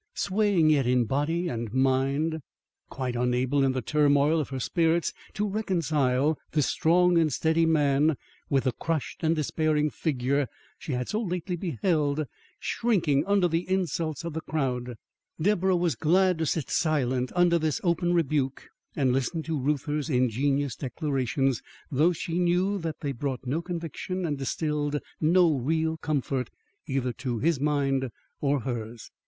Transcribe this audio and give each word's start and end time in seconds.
Swaying 0.15 0.71
yet 0.71 0.87
in 0.87 1.05
body 1.05 1.47
and 1.47 1.71
mind, 1.71 2.41
quite 2.89 3.15
unable 3.15 3.63
in 3.63 3.71
the 3.73 3.83
turmoil 3.83 4.39
of 4.39 4.49
her 4.49 4.59
spirits 4.59 5.13
to 5.35 5.47
reconcile 5.47 6.39
this 6.53 6.65
strong 6.65 7.19
and 7.19 7.31
steady 7.31 7.67
man 7.67 8.15
with 8.49 8.63
the 8.63 8.71
crushed 8.71 9.21
and 9.21 9.35
despairing 9.35 9.91
figure 9.91 10.47
she 10.79 10.93
had 10.93 11.07
so 11.07 11.21
lately 11.21 11.55
beheld 11.55 12.25
shrinking 12.59 13.23
under 13.27 13.47
the 13.47 13.69
insults 13.69 14.23
of 14.23 14.33
the 14.33 14.41
crowd, 14.41 14.95
Deborah 15.39 15.75
was 15.75 15.93
glad 15.93 16.39
to 16.39 16.47
sit 16.47 16.71
silent 16.71 17.31
under 17.35 17.59
this 17.59 17.79
open 17.83 18.11
rebuke 18.11 18.69
and 18.95 19.13
listen 19.13 19.43
to 19.43 19.61
Reuther's 19.61 20.09
ingenuous 20.09 20.75
declarations, 20.75 21.61
though 21.91 22.11
she 22.11 22.39
knew 22.39 22.79
that 22.79 23.01
they 23.01 23.11
brought 23.11 23.45
no 23.45 23.61
conviction 23.61 24.25
and 24.25 24.35
distilled 24.39 24.99
no 25.19 25.53
real 25.55 25.95
comfort 25.97 26.49
either 26.87 27.13
to 27.13 27.37
his 27.37 27.59
mind 27.59 28.09
or 28.39 28.61
hers. 28.61 29.11